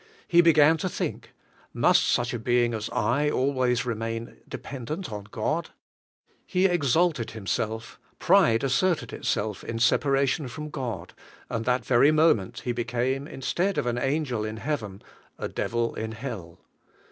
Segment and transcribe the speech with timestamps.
[0.27, 1.29] He began to think:
[1.75, 5.67] "Must such a be ing as I always remain dependent on God?" 30 THE SELF
[5.67, 11.13] LIFE He exalted himself, pride asserted itself in sepa ration from God,
[11.51, 15.03] and that very moment he be came, instead of an angel in Heaven,
[15.37, 16.57] a devil in hell.